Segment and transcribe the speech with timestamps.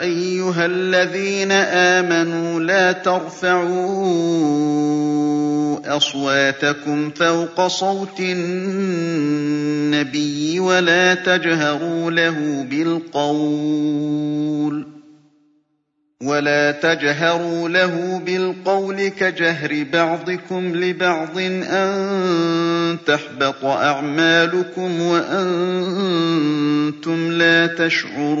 [0.00, 4.00] أَيُّهَا الَّذِينَ آمَنُوا لَا تَرْفَعُوا
[5.96, 9.40] أَصْوَاتَكُمْ فَوْقَ صَوْتِ النَّبِيِّ
[10.60, 13.90] وَلَا تَجْهَرُوا لَهُ بِالْقَوْلِ.
[19.08, 21.38] كَجَهْرِ بَعْضِكُمْ لِبَعْضٍ
[21.70, 26.10] أَن تَحْبَطَ أَعْمَالُكُمْ وَأَنتُمْ
[27.32, 28.40] لَا تَشْعُرُونَ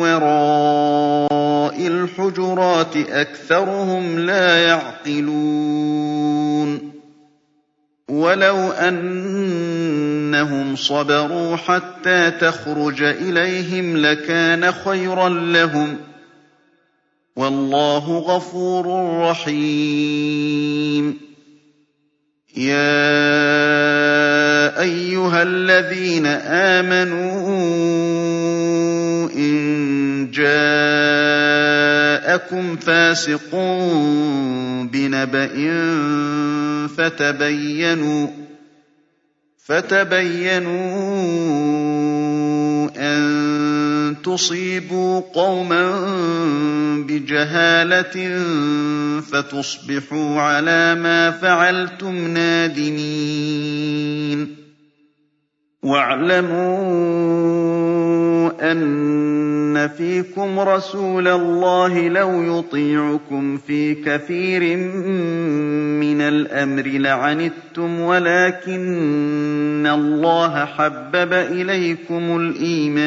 [0.00, 6.16] وَرَاءِ الْحُجُرَاتِ أَكْثَرُهُمْ لَا يَعْقِلُونَ
[8.08, 9.96] وَلَوْ أَنَّهُمْ
[10.76, 15.98] صَبَرُوا حَتَّىٰ تَخْرُجَ إِلَيْهِمْ لَكَانَ خَيْرًا لَّهُمْ ۚ
[17.36, 18.86] وَاللَّهُ غَفُورٌ
[19.30, 21.16] رَّحِيمٌ
[24.78, 27.48] أَيُّهَا الَّذِينَ آمَنُوا
[30.30, 30.56] جَاءَكُمْ
[32.76, 33.54] فَاسِقٌ
[34.92, 35.56] بِنَبَإٍ
[39.66, 40.86] فَتَبَيَّنُوا
[42.96, 45.90] أَن تُصِيبُوا قَوْمًا
[47.08, 48.40] بِجَهَالَةٍ
[49.20, 53.76] فَتُصْبِحُوا عَلَىٰ مَا فَعَلْتُمْ نَادِمِينَ.
[55.82, 57.85] وَاعْلَمُوا
[58.60, 72.36] أَنَّ فِيكُمْ رَسُولَ اللَّهِ لَوْ يُطِيعُكُمْ فِي كَثِيرٍ مِّنَ الْأَمْرِ لَعَنِتُّمْ وَلَٰكِنَّ اللَّهَ حَبَّبَ إِلَيْكُمُ
[72.36, 73.06] الْإِيمَانَ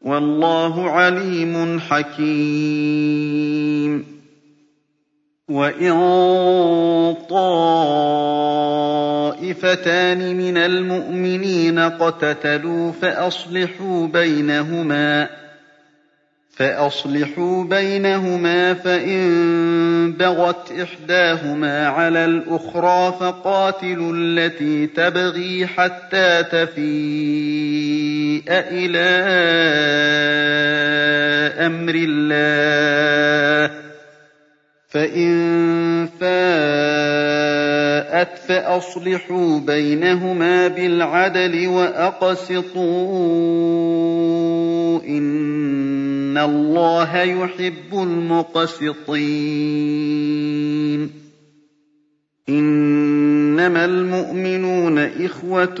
[0.00, 3.36] وَاللَّهُ عَلِيمٌ حَكِيمٌ.
[5.48, 5.94] وَإِن
[7.30, 7.96] طَائِفَتَانِ
[10.36, 14.06] مِنَ الْمُؤْمِنِينَ اقْتَتَلُوا فَأَصْلِحُوا
[17.64, 27.75] بَيْنَهُمَا ۖ فَإِن بَغَتْ إِحْدَاهُمَا عَلَى الْأُخْرَىٰ فَقَاتِلُوا الَّتِي تَبْغِي حَتَّىٰ تَفِيءَ
[28.48, 29.16] إِلَىٰ
[31.66, 33.70] أَمْرِ اللَّهِ ۚ
[34.88, 35.32] فَإِن
[36.20, 37.58] فَاءَتْ
[38.48, 42.78] فَأَصْلِحُوا بَيْنَهُمَا بِالْعَدْلِ وَأَقْسِطُوا
[44.98, 49.16] ۖ إِنَّ اللَّهَ يُحِبُّ الْمُقْسِطِينَ
[52.48, 55.80] إِنَّمَا الْمُؤْمِنُونَ إِخْوَةٌ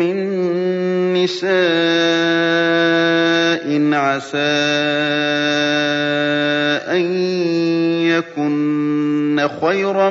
[0.00, 0.16] مِّن
[1.12, 1.64] نِّسَاءٍ
[3.94, 4.38] عَسَىٰ
[6.88, 7.04] أَن
[8.16, 10.10] يَكُنَّ خَيْرًا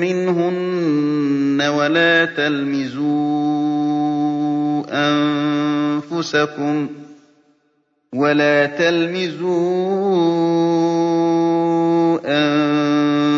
[0.00, 3.04] مِّنْهُنَّ ۖ وَلَا تَلْمِزُوا
[6.08, 6.88] أنفسكم
[8.14, 10.24] ولا تلمزوا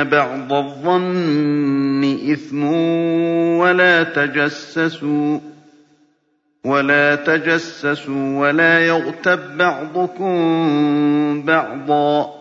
[0.00, 2.64] إن بعض الظن إثم
[3.58, 5.38] ولا تجسسوا
[6.64, 10.32] ولا تجسسوا ولا يغتب بعضكم
[11.42, 12.40] بعضا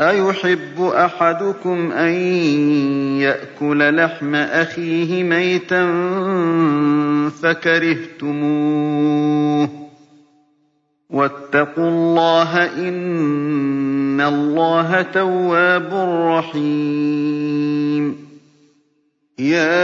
[0.00, 2.12] أيحب أحدكم أن
[3.20, 5.86] يأكل لحم أخيه ميتا
[7.42, 9.35] فكرهتموه
[11.16, 15.90] واتقوا الله إن الله تواب
[16.38, 18.16] رحيم.
[19.38, 19.76] يا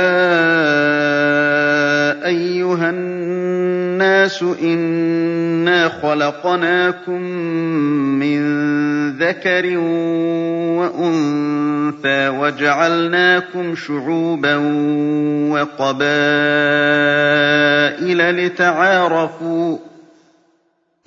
[2.27, 7.21] أيها الناس إنا خلقناكم
[8.21, 8.43] من
[9.19, 9.79] ذكر
[10.79, 14.57] وأنثى وجعلناكم شعوبا
[15.53, 16.07] وقبائل
[18.47, 19.79] لتعارفوا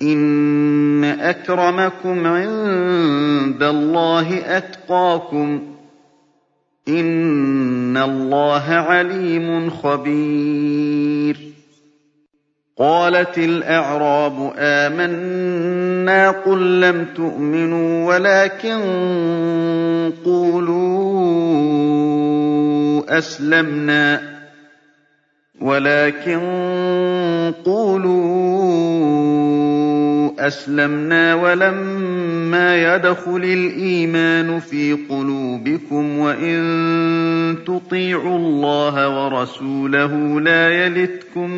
[0.02, 5.62] إن أكرمكم عند الله أتقاكم
[6.88, 11.36] إن الله عليم خبير
[12.78, 18.80] قالت الأعراب آمنا قل لم تؤمنوا ولكن
[20.24, 21.06] قولوا
[23.18, 24.36] أسلمنا
[25.60, 26.40] ولكن
[27.64, 29.25] قولوا
[30.38, 41.50] أسلمنا ولما يدخل الإيمان في قلوبكم وإن تطيعوا الله ورسوله لا يلتكم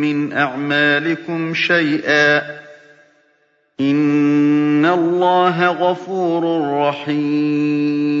[0.00, 2.42] من أعمالكم شيئا.
[3.80, 8.20] إن الله غفور رحيم.